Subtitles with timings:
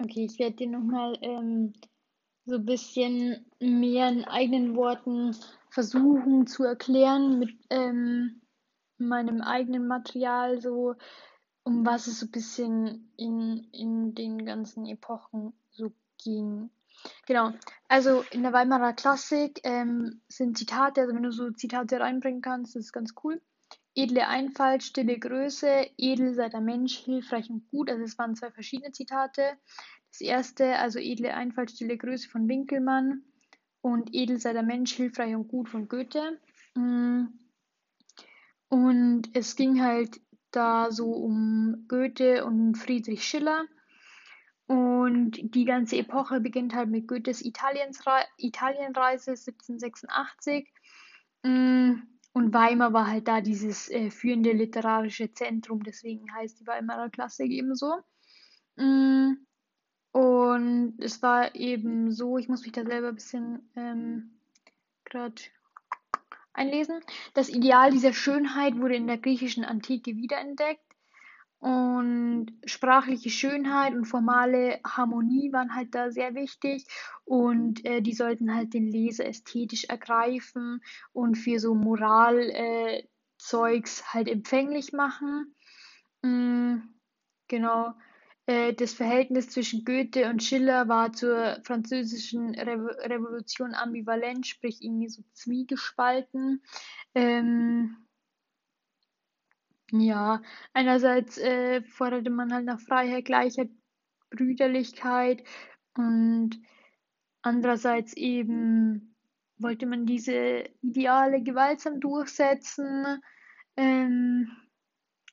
[0.00, 1.74] Okay, ich werde dir nochmal ähm,
[2.44, 5.36] so ein bisschen mehr in eigenen Worten
[5.70, 8.40] versuchen zu erklären mit ähm,
[8.98, 10.94] meinem eigenen Material, so
[11.64, 16.70] um was es so ein bisschen in, in den ganzen Epochen so ging.
[17.26, 17.52] Genau,
[17.88, 22.74] also in der Weimarer Klassik ähm, sind Zitate, also wenn du so Zitate reinbringen kannst,
[22.74, 23.40] das ist ganz cool.
[23.94, 27.90] Edle Einfalt, stille Größe, edel sei der Mensch, hilfreich und gut.
[27.90, 29.58] Also es waren zwei verschiedene Zitate.
[30.10, 33.22] Das erste, also edle Einfalt, stille Größe von Winkelmann
[33.82, 36.38] und edel sei der Mensch, hilfreich und gut von Goethe.
[36.74, 37.26] Mm.
[38.68, 40.20] Und es ging halt
[40.52, 43.66] da so um Goethe und Friedrich Schiller.
[44.66, 50.72] Und die ganze Epoche beginnt halt mit Goethes Italienreise 1786.
[52.32, 57.50] Und Weimar war halt da dieses äh, führende literarische Zentrum, deswegen heißt die Weimarer Klassik
[57.50, 57.92] ebenso.
[58.76, 59.32] Mm.
[60.12, 64.38] Und es war eben so, ich muss mich da selber ein bisschen ähm,
[65.04, 65.40] gerade
[66.52, 67.00] einlesen.
[67.34, 70.91] Das Ideal dieser Schönheit wurde in der griechischen Antike wiederentdeckt.
[71.62, 76.88] Und sprachliche Schönheit und formale Harmonie waren halt da sehr wichtig.
[77.24, 83.04] Und äh, die sollten halt den Leser ästhetisch ergreifen und für so Moralzeugs
[84.00, 85.54] äh, halt empfänglich machen.
[86.22, 86.78] Mm,
[87.46, 87.94] genau.
[88.46, 92.74] Äh, das Verhältnis zwischen Goethe und Schiller war zur französischen Re
[93.08, 96.60] Revolution ambivalent, sprich irgendwie so zwiegespalten.
[97.14, 97.98] Ähm,
[99.92, 103.70] ja, einerseits äh, forderte man halt nach Freiheit, Gleichheit,
[104.30, 105.44] Brüderlichkeit
[105.96, 106.58] und
[107.42, 109.14] andererseits eben
[109.58, 113.20] wollte man diese Ideale gewaltsam durchsetzen.
[113.76, 114.50] Ähm,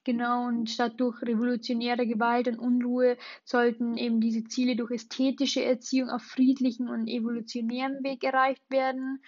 [0.05, 6.09] Genau, und statt durch revolutionäre Gewalt und Unruhe sollten eben diese Ziele durch ästhetische Erziehung
[6.09, 9.21] auf friedlichen und evolutionären Weg erreicht werden.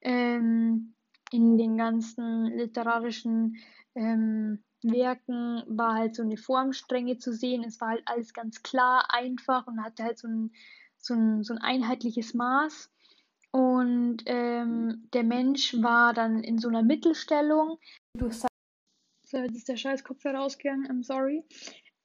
[0.00, 0.94] Ähm,
[1.32, 3.56] in den ganzen literarischen
[3.94, 7.64] ähm, Werken war halt so eine Formstrenge zu sehen.
[7.64, 10.52] Es war halt alles ganz klar, einfach und hatte halt so ein,
[10.98, 12.90] so ein, so ein einheitliches Maß.
[13.50, 17.78] Und ähm, der Mensch war dann in so einer Mittelstellung
[18.16, 18.42] durch
[19.30, 21.44] so, jetzt ist der scheiß Kopfhörer rausgegangen, I'm sorry.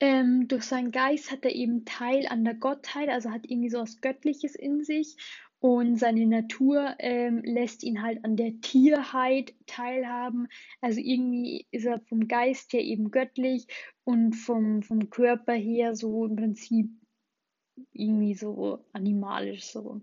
[0.01, 3.79] Ähm, durch seinen Geist hat er eben Teil an der Gottheit, also hat irgendwie so
[3.79, 5.15] was Göttliches in sich.
[5.63, 10.49] Und seine Natur ähm, lässt ihn halt an der Tierheit teilhaben.
[10.81, 13.67] Also irgendwie ist er vom Geist her eben göttlich
[14.03, 16.89] und vom, vom Körper her so im Prinzip
[17.93, 20.01] irgendwie so animalisch so.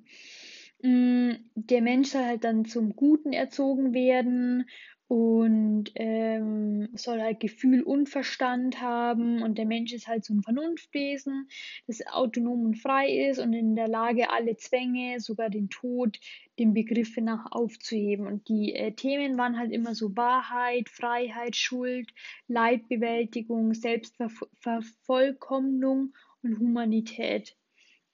[0.82, 4.64] Mm, der Mensch soll halt dann zum Guten erzogen werden
[5.10, 10.44] und ähm, soll halt Gefühl und Verstand haben und der Mensch ist halt so ein
[10.44, 11.48] Vernunftwesen,
[11.88, 16.20] das autonom und frei ist und in der Lage, alle Zwänge, sogar den Tod,
[16.60, 18.28] den Begriffe nach aufzuheben.
[18.28, 22.14] Und die äh, Themen waren halt immer so Wahrheit, Freiheit, Schuld,
[22.46, 27.56] Leidbewältigung, Selbstvervollkommnung und Humanität.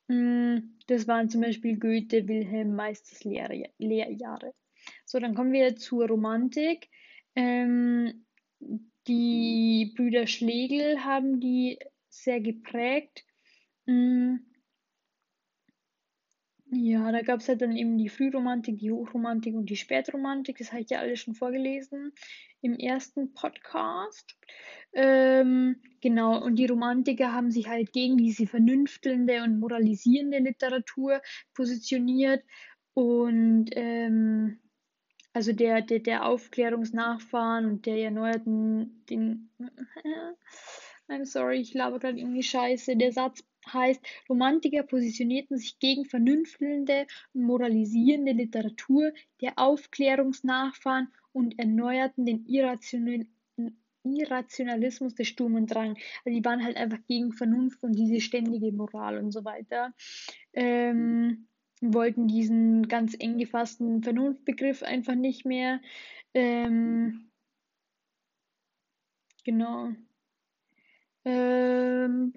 [0.08, 4.54] Mm, das waren zum Beispiel Goethe, Wilhelm Meisters Lehrjahre.
[5.06, 6.88] So, dann kommen wir zur Romantik.
[7.36, 8.26] Ähm,
[9.06, 11.78] die Brüder Schlegel haben die
[12.08, 13.24] sehr geprägt.
[13.86, 14.38] Mm.
[16.72, 20.58] Ja, da gab es halt dann eben die Frühromantik, die Hochromantik und die Spätromantik.
[20.58, 22.12] Das habe ich ja alles schon vorgelesen
[22.60, 24.36] im ersten Podcast.
[24.92, 31.22] Ähm, genau, und die Romantiker haben sich halt gegen diese vernünftelnde und moralisierende Literatur
[31.54, 32.42] positioniert.
[32.94, 34.58] Und ähm,
[35.36, 39.50] also der, der, der Aufklärungsnachfahren und der erneuerten, den,
[41.08, 42.96] I'm sorry, ich laber gerade irgendwie Scheiße.
[42.96, 52.46] Der Satz heißt, Romantiker positionierten sich gegen vernünftelnde moralisierende Literatur der Aufklärungsnachfahren und erneuerten den
[52.46, 53.28] irrationalen
[54.04, 55.98] Irrationalismus des Sturm und Drang.
[56.24, 59.92] Also die waren halt einfach gegen Vernunft und diese ständige Moral und so weiter.
[60.54, 61.46] Ähm,
[61.80, 65.80] wollten diesen ganz eng gefassten Vernunftbegriff einfach nicht mehr.
[66.34, 67.30] Ähm,
[69.44, 69.90] genau.
[71.24, 72.32] Ähm,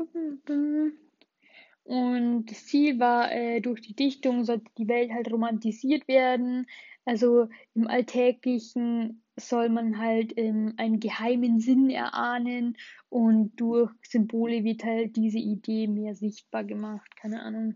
[1.83, 6.67] und das Ziel war, äh, durch die Dichtung sollte die Welt halt romantisiert werden.
[7.05, 12.77] Also im Alltäglichen soll man halt ähm, einen geheimen Sinn erahnen
[13.07, 17.15] und durch Symbole wird halt diese Idee mehr sichtbar gemacht.
[17.15, 17.75] Keine Ahnung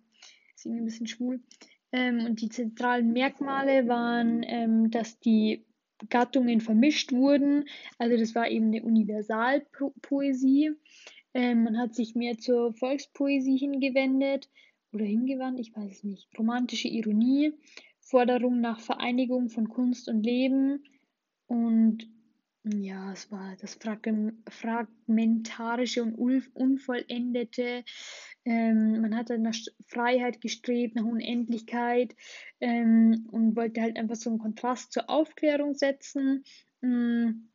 [0.63, 1.42] ist irgendwie ein bisschen schwul.
[1.92, 5.65] Ähm, und die zentralen Merkmale waren, ähm, dass die
[6.10, 7.65] Gattungen vermischt wurden.
[7.98, 10.71] Also das war eben eine Universalpoesie.
[11.33, 14.50] Ähm, man hat sich mehr zur Volkspoesie hingewendet
[14.92, 16.27] oder hingewandt, ich weiß es nicht.
[16.38, 17.54] Romantische Ironie,
[18.00, 20.83] Forderung nach Vereinigung von Kunst und Leben
[21.48, 22.07] und
[22.65, 27.83] ja, es war das Fragmentarische und Unvollendete.
[28.45, 29.56] Ähm, man hatte nach
[29.88, 32.16] Freiheit gestrebt, nach Unendlichkeit
[32.60, 36.44] ähm, und wollte halt einfach so einen Kontrast zur Aufklärung setzen.
[36.81, 37.50] Ähm,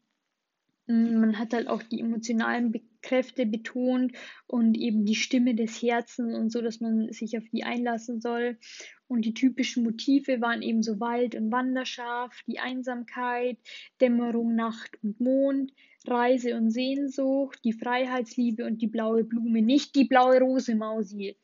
[0.87, 2.73] man hat halt auch die emotionalen
[3.08, 4.12] Kräfte betont
[4.46, 8.58] und eben die Stimme des Herzens und so, dass man sich auf die einlassen soll.
[9.06, 13.56] Und die typischen Motive waren eben so Wald und Wanderschaft, die Einsamkeit,
[14.02, 15.72] Dämmerung, Nacht und Mond,
[16.06, 21.37] Reise und Sehnsucht, die Freiheitsliebe und die blaue Blume, nicht die blaue Rose, Mausi.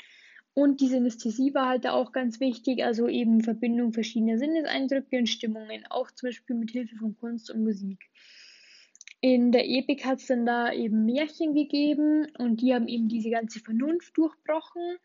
[0.52, 5.84] Und die Synästhesie war halt auch ganz wichtig, also eben Verbindung verschiedener Sinneseindrücke und Stimmungen,
[5.88, 7.98] auch zum Beispiel mit Hilfe von Kunst und Musik.
[9.24, 13.30] In der Epik hat es dann da eben Märchen gegeben und die haben eben diese
[13.30, 14.98] ganze Vernunft durchbrochen.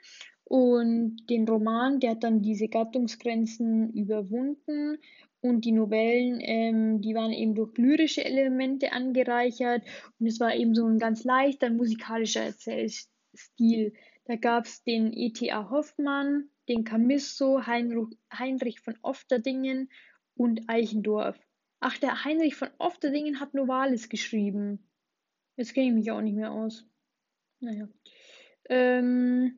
[0.44, 4.98] Und den Roman, der hat dann diese Gattungsgrenzen überwunden.
[5.39, 9.83] Und die Novellen, ähm, die waren eben durch lyrische Elemente angereichert.
[10.19, 13.94] Und es war eben so ein ganz leichter musikalischer Erzählstil.
[14.25, 15.69] Da gab es den E.T.A.
[15.69, 19.89] Hoffmann, den Camisso, Heinrich, von Ofterdingen
[20.36, 21.39] und Eichendorff.
[21.80, 24.80] Ach, der Heinrich von Ofterdingen hat Novalis geschrieben.
[25.56, 26.86] Jetzt kenne ich mich auch nicht mehr aus.
[27.60, 27.88] Naja.
[28.70, 29.56] Ähm,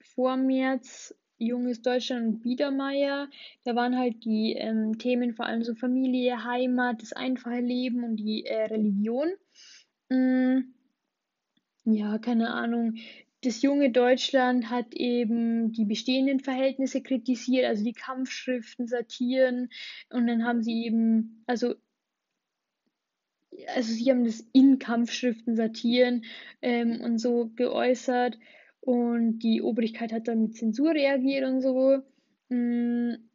[0.00, 3.30] Vormärz, Junges Deutschland und Biedermeier.
[3.64, 8.16] Da waren halt die ähm, Themen vor allem so Familie, Heimat, das einfache Leben und
[8.16, 9.32] die äh, Religion.
[10.08, 10.72] Mm,
[11.84, 12.96] ja, keine Ahnung
[13.42, 19.70] das junge Deutschland hat eben die bestehenden Verhältnisse kritisiert, also die Kampfschriften, Satiren
[20.10, 21.74] und dann haben sie eben, also
[23.74, 26.24] also sie haben das in Kampfschriften, Satiren
[26.62, 28.38] ähm, und so geäußert
[28.80, 32.02] und die Obrigkeit hat dann mit Zensur reagiert und so.
[32.48, 33.29] Mm,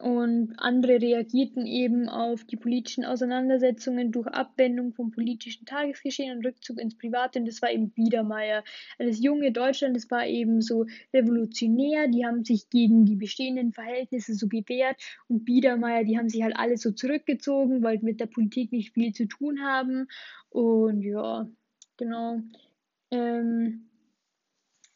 [0.00, 6.78] und andere reagierten eben auf die politischen Auseinandersetzungen durch Abwendung vom politischen Tagesgeschehen und Rückzug
[6.78, 7.38] ins Private.
[7.38, 8.64] Und das war eben Biedermeier.
[8.98, 12.08] Das junge Deutschland, das war eben so revolutionär.
[12.08, 14.96] Die haben sich gegen die bestehenden Verhältnisse so gewehrt.
[15.28, 19.12] Und Biedermeier, die haben sich halt alle so zurückgezogen, wollten mit der Politik nicht viel
[19.12, 20.08] zu tun haben.
[20.48, 21.46] Und ja,
[21.98, 22.40] genau.
[23.10, 23.90] Ähm,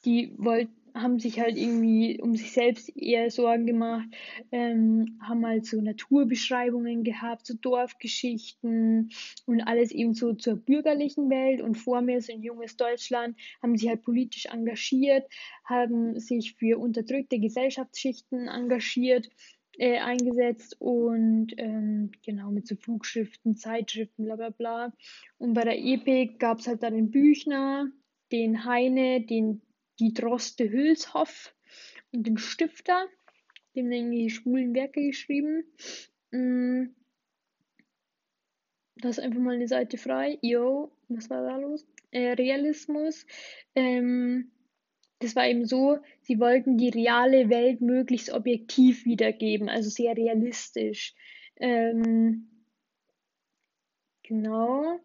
[0.05, 4.09] die wollten haben sich halt irgendwie um sich selbst eher Sorgen gemacht,
[4.53, 9.11] ähm, haben halt so Naturbeschreibungen gehabt, so Dorfgeschichten
[9.47, 13.77] und alles eben so zur bürgerlichen Welt und vor mir so ein junges Deutschland, haben
[13.77, 15.27] sich halt politisch engagiert,
[15.65, 19.29] haben sich für unterdrückte Gesellschaftsschichten engagiert,
[19.79, 24.93] äh, eingesetzt und ähm, genau mit so Flugschriften, Zeitschriften, bla bla bla.
[25.39, 27.91] Und bei der Epik gab es halt dann den Büchner,
[28.31, 29.63] den Heine, den
[30.01, 31.55] die Droste Hülshoff
[32.13, 33.07] und den Stifter,
[33.75, 35.65] dem dann die schwulen Werke geschrieben.
[36.31, 36.87] Mm.
[39.03, 40.39] Ist einfach mal eine Seite frei.
[40.41, 41.87] Yo, was war da los?
[42.11, 43.27] Äh, Realismus.
[43.75, 44.51] Ähm,
[45.19, 51.15] das war eben so, sie wollten die reale Welt möglichst objektiv wiedergeben, also sehr realistisch.
[51.57, 52.49] Ähm,
[54.23, 55.01] genau.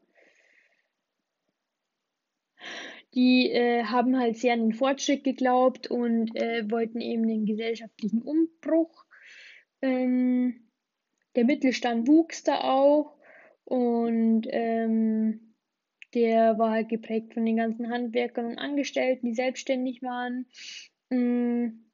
[3.16, 8.22] Die äh, haben halt sehr an den Fortschritt geglaubt und äh, wollten eben den gesellschaftlichen
[8.22, 9.06] Umbruch.
[9.82, 10.70] Ähm,
[11.36, 13.18] der Mittelstand wuchs da auch
[13.66, 15.56] und ähm,
[16.14, 20.48] der war halt geprägt von den ganzen Handwerkern und Angestellten, die selbstständig waren.
[21.12, 21.86] Ähm,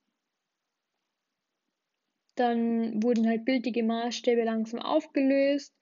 [2.36, 5.74] dann wurden halt bildliche Maßstäbe langsam aufgelöst.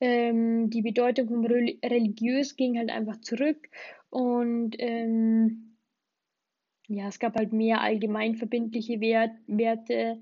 [0.00, 3.68] Ähm, die Bedeutung vom religiös ging halt einfach zurück
[4.12, 5.78] und ähm,
[6.86, 10.20] ja, es gab halt mehr allgemeinverbindliche Wert, Werte.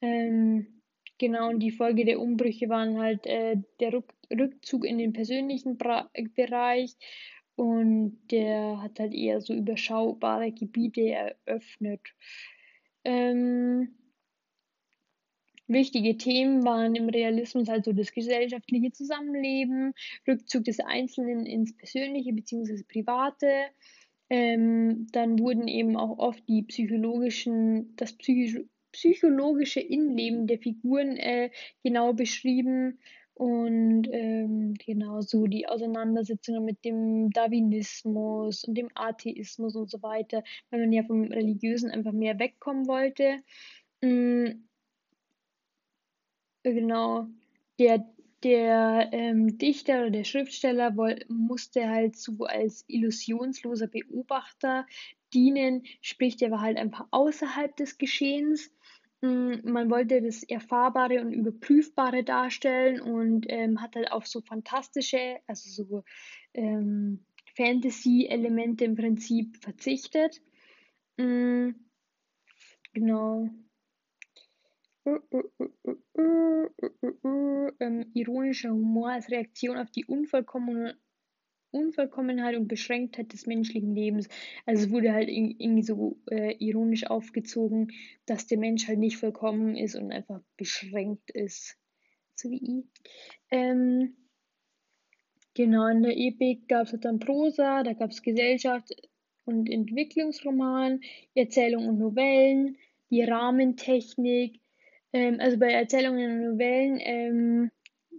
[0.00, 0.80] Ähm,
[1.18, 5.76] genau, und die Folge der Umbrüche waren halt äh, der Rück Rückzug in den persönlichen
[5.76, 6.96] Bra Bereich
[7.56, 12.00] und der hat halt eher so überschaubare Gebiete eröffnet.
[13.04, 13.94] Ähm,
[15.68, 19.94] Wichtige Themen waren im Realismus also das gesellschaftliche Zusammenleben,
[20.28, 22.82] Rückzug des Einzelnen ins Persönliche bzw.
[22.84, 23.66] Private.
[24.28, 28.60] Ähm, dann wurden eben auch oft die psychologischen, das psychisch,
[28.92, 31.50] psychologische Innenleben der Figuren äh,
[31.82, 32.98] genau beschrieben
[33.34, 40.42] und ähm, genau so die Auseinandersetzungen mit dem Darwinismus und dem Atheismus und so weiter,
[40.70, 43.40] weil man ja vom Religiösen einfach mehr wegkommen wollte.
[44.00, 44.64] Mm,
[46.74, 47.28] Genau.
[47.78, 48.04] Der
[48.42, 50.92] der ähm, Dichter oder der Schriftsteller
[51.28, 54.86] musste halt so als illusionsloser Beobachter
[55.32, 58.70] dienen, sprich, der war halt einfach außerhalb des Geschehens.
[59.22, 65.38] Mm, man wollte das Erfahrbare und Überprüfbare darstellen und ähm, hat halt auf so fantastische,
[65.46, 66.04] also so
[66.54, 67.24] ähm,
[67.56, 70.42] Fantasy-Elemente im Prinzip verzichtet.
[71.16, 71.70] Mm,
[72.92, 73.48] genau.
[77.78, 80.96] Ähm, ironischer Humor als Reaktion auf die Unvollkommenheit
[82.56, 84.28] und Beschränktheit des menschlichen Lebens.
[84.64, 87.92] Also es wurde halt irgendwie so äh, ironisch aufgezogen,
[88.26, 91.78] dass der Mensch halt nicht vollkommen ist und einfach beschränkt ist.
[92.34, 92.84] So wie ich.
[93.50, 94.16] Ähm,
[95.54, 98.90] genau, in der Epik gab es halt dann Prosa, da gab es Gesellschaft
[99.44, 101.00] und Entwicklungsroman,
[101.34, 102.76] Erzählungen und Novellen,
[103.10, 104.60] die Rahmentechnik,
[105.12, 107.70] ähm, also bei Erzählungen und Novellen ähm,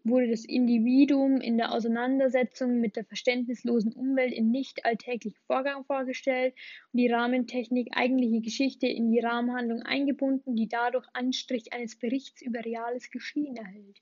[0.04, 6.54] wurde das Individuum in der Auseinandersetzung mit der verständnislosen Umwelt in nicht alltäglichen Vorgang vorgestellt
[6.94, 12.64] und die Rahmentechnik eigentliche Geschichte in die Rahmenhandlung eingebunden, die dadurch Anstrich eines Berichts über
[12.64, 14.02] reales Geschehen erhält.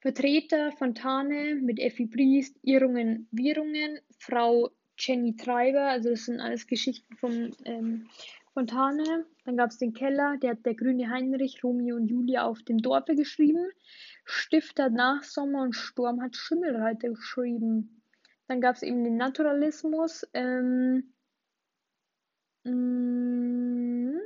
[0.00, 7.16] Vertreter Fontane mit Effi Briest, Irrungen, Wirrungen, Frau Jenny Treiber, also das sind alles Geschichten
[7.16, 8.08] von ähm,
[8.56, 9.26] Fontane.
[9.44, 12.78] Dann gab es den Keller, der hat der grüne Heinrich, Romeo und Julia auf dem
[12.78, 13.68] Dorfe geschrieben.
[14.24, 18.02] Stifter nach Sommer und Sturm hat Schimmelreiter geschrieben.
[18.48, 20.26] Dann gab es eben den Naturalismus.
[20.32, 21.12] Ähm,
[22.64, 24.16] mm,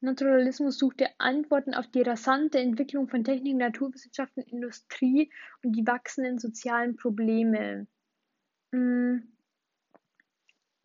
[0.00, 5.30] Naturalismus suchte Antworten auf die rasante Entwicklung von Technik, Naturwissenschaften, Industrie
[5.62, 7.86] und die wachsenden sozialen Probleme.
[8.72, 9.18] Mm,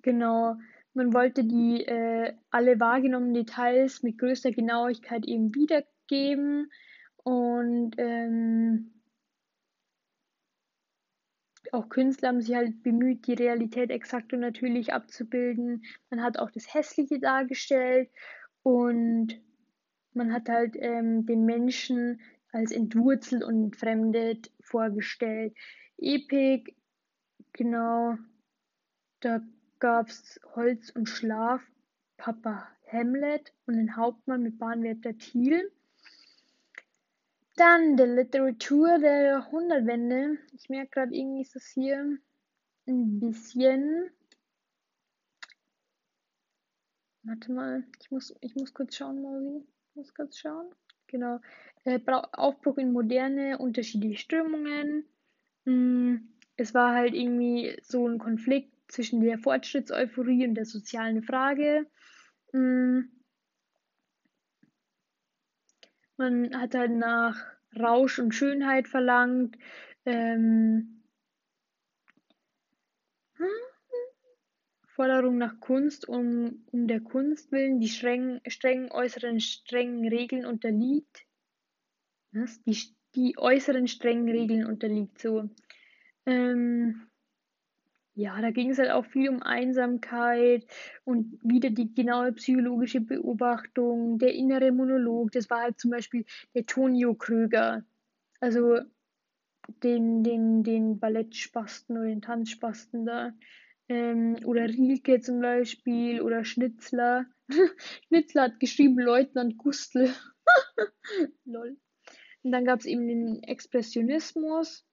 [0.05, 0.55] genau.
[0.93, 6.71] Man wollte die äh, alle wahrgenommenen Details mit größter Genauigkeit eben wiedergeben
[7.17, 8.93] und ähm,
[11.73, 15.83] auch Künstler haben sich halt bemüht, die Realität exakt und natürlich abzubilden.
[16.09, 18.09] Man hat auch das Hässliche dargestellt
[18.63, 19.41] und
[20.13, 22.21] man hat halt ähm, den Menschen
[22.53, 25.57] als entwurzelt und entfremdet vorgestellt.
[25.97, 26.75] Epik,
[27.51, 28.15] genau,
[29.19, 29.41] da
[29.79, 31.61] gab es Holz und Schlaf,
[32.17, 35.71] Papa Hamlet und den Hauptmann mit Bahnwärter Thiel.
[37.55, 40.37] Dann der Literatur der Jahrhundertwende.
[40.53, 42.17] Ich merke gerade irgendwie ist das hier
[42.87, 44.09] ein bisschen.
[47.23, 49.65] Warte mal, ich muss, ich muss kurz schauen, Mausi.
[49.89, 50.67] Ich muss kurz schauen.
[51.07, 51.39] Genau.
[51.85, 51.99] Äh,
[52.33, 55.05] Aufbruch in moderne, unterschiedliche Strömungen.
[55.65, 56.27] Hm,
[56.57, 61.87] es war halt irgendwie so ein Konflikt zwischen der Fortschrittseuphorie und der sozialen Frage.
[62.51, 63.11] Hm.
[66.17, 67.35] Man hat halt nach
[67.77, 69.57] Rausch und Schönheit verlangt.
[70.05, 70.95] Ähm,
[74.95, 81.25] Forderung nach Kunst um, um der Kunst willen, die streng, strengen äußeren strengen Regeln unterliegt.
[82.31, 82.61] Was?
[82.63, 82.77] Die,
[83.13, 85.49] die äußeren strengen Regeln unterliegt so.
[86.25, 87.07] Ähm,
[88.15, 90.65] ja, da ging es halt auch viel um Einsamkeit
[91.03, 95.33] und wieder die genaue psychologische Beobachtung, der innere Monolog.
[95.33, 97.83] Das war halt zum Beispiel der Tonio Kröger.
[98.39, 98.79] Also
[99.83, 103.33] den, den, den Ballettspasten oder den Tanzspasten da.
[103.89, 107.25] Ähm, oder Rielke zum Beispiel oder Schnitzler.
[108.07, 110.09] Schnitzler hat geschrieben Leutnant Gustl.
[111.45, 111.77] Lol.
[112.43, 114.85] Und dann gab es eben den Expressionismus.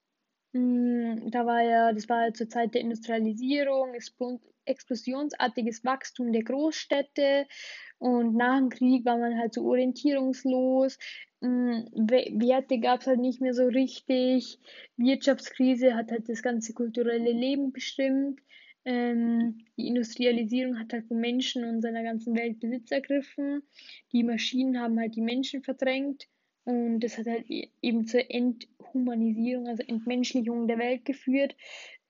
[0.54, 3.94] Hm, da war ja, das war ja zur Zeit der Industrialisierung,
[4.64, 7.46] explosionsartiges Wachstum der Großstädte
[7.98, 10.98] und nach dem Krieg war man halt so orientierungslos.
[11.40, 14.58] Hm, Werte gab es halt nicht mehr so richtig.
[14.96, 18.40] Wirtschaftskrise hat halt das ganze kulturelle Leben bestimmt.
[18.84, 23.62] Ähm, die Industrialisierung hat halt von Menschen und seiner ganzen Welt Besitz ergriffen.
[24.12, 26.26] Die Maschinen haben halt die Menschen verdrängt.
[26.64, 31.56] Und das hat halt e-, eben zur Enthumanisierung, also Entmenschlichung der Welt geführt.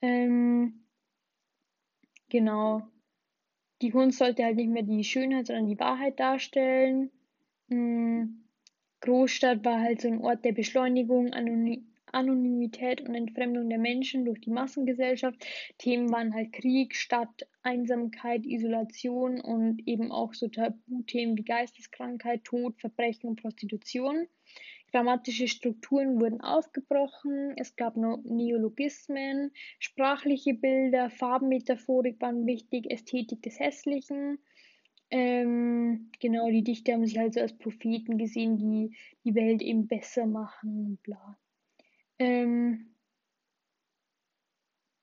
[0.00, 0.84] Ähm,
[2.28, 2.82] genau.
[3.80, 7.10] Die Kunst sollte halt nicht mehr die Schönheit, sondern die Wahrheit darstellen.
[7.68, 8.44] Mhm.
[9.00, 14.40] Großstadt war halt so ein Ort der Beschleunigung, Anony Anonymität und Entfremdung der Menschen durch
[14.40, 15.44] die Massengesellschaft.
[15.78, 22.80] Themen waren halt Krieg, Stadt, Einsamkeit, Isolation und eben auch so Tabuthemen wie Geisteskrankheit, Tod,
[22.80, 24.26] Verbrechen und Prostitution.
[24.92, 34.38] Grammatische Strukturen wurden aufgebrochen, es gab Neologismen, sprachliche Bilder, Farbenmetaphorik waren wichtig, Ästhetik des Hässlichen.
[35.10, 39.86] Ähm, genau, die Dichter haben sich halt so als Propheten gesehen, die die Welt eben
[39.86, 41.38] besser machen bla.
[42.22, 42.94] Ähm,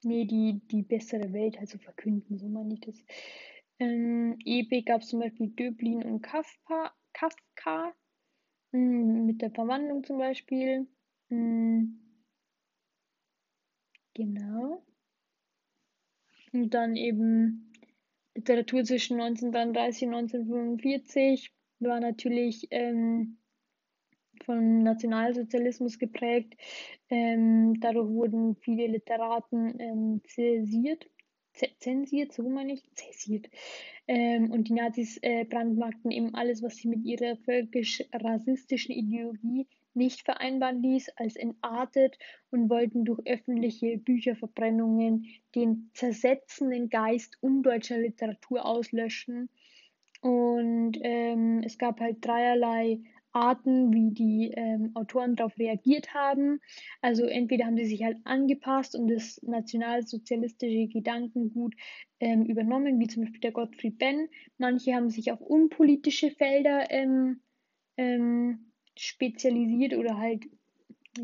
[0.03, 2.95] nee, die, die bessere Welt halt so verkünden, so meine ich das.
[3.79, 7.93] Ähm, Epik gab es zum Beispiel Döblin und Kafka, Kafka
[8.71, 10.87] mh, mm, mit der Verwandlung zum Beispiel.
[11.27, 11.99] Mh, mm,
[14.13, 14.85] genau.
[16.53, 17.73] Und dann eben
[18.33, 23.38] Literatur zwischen 1933 und 1945 war natürlich ähm,
[24.43, 26.55] vom Nationalsozialismus geprägt.
[27.09, 31.07] Ähm, dadurch wurden viele Literaten ähm, zensiert,
[31.79, 33.49] zensiert, so meine ich, zensiert.
[34.07, 40.21] Ähm, und die Nazis äh, brandmarkten eben alles, was sie mit ihrer völkisch-rassistischen Ideologie nicht
[40.21, 42.17] vereinbaren ließ, als entartet
[42.51, 49.49] und wollten durch öffentliche Bücherverbrennungen den zersetzenden Geist undeutscher Literatur auslöschen.
[50.21, 52.99] Und ähm, es gab halt dreierlei
[53.31, 56.59] Arten, wie die ähm, Autoren darauf reagiert haben.
[57.01, 61.75] Also entweder haben sie sich halt angepasst und das nationalsozialistische Gedankengut
[62.19, 64.27] ähm, übernommen, wie zum Beispiel der Gottfried Benn.
[64.57, 67.41] Manche haben sich auf unpolitische Felder ähm,
[67.97, 68.65] ähm
[68.99, 70.45] spezialisiert oder halt,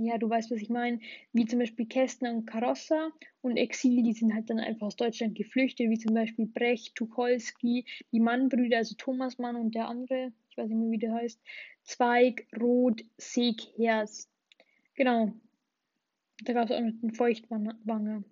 [0.03, 0.99] ja, du weißt, was ich meine,
[1.33, 3.11] wie zum Beispiel Kästner und Karossa
[3.41, 7.85] und Exil, die sind halt dann einfach aus Deutschland geflüchtet, wie zum Beispiel Brecht, Tucholsky,
[8.11, 11.41] die Mannbrüder, also Thomas Mann und der andere, ich weiß nicht mehr, wie der heißt,
[11.83, 14.29] Zweig, Rot, Seg, Hers.
[14.95, 15.33] Genau.
[16.43, 18.23] Da gab es auch noch den Feuchtwanger.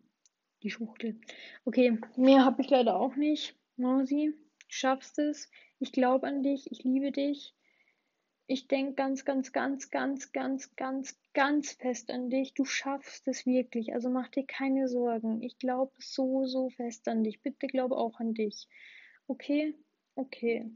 [0.63, 1.19] Die Schuchtel.
[1.65, 3.55] Okay, mehr habe ich leider auch nicht.
[3.77, 5.51] Mausi, du schaffst es.
[5.79, 6.71] Ich glaube an dich.
[6.71, 7.53] Ich liebe dich.
[8.47, 12.53] Ich denke ganz, ganz, ganz, ganz, ganz, ganz, ganz fest an dich.
[12.53, 13.93] Du schaffst es wirklich.
[13.93, 15.41] Also mach dir keine Sorgen.
[15.41, 17.41] Ich glaube so, so fest an dich.
[17.41, 18.67] Bitte glaube auch an dich.
[19.27, 19.75] Okay?
[20.15, 20.69] Okay.